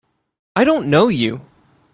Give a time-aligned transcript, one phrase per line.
[0.55, 1.41] I don't know you!